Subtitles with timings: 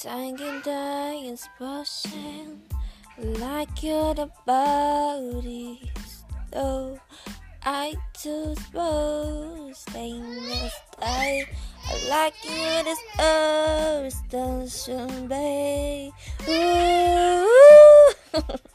[0.00, 2.62] Tanking day is pushing
[3.18, 5.90] like you're the body.
[6.52, 7.00] though
[7.64, 11.48] I too suppose they must die.
[11.84, 16.12] I like you this earth, don't station bay.
[16.48, 17.50] Ooh.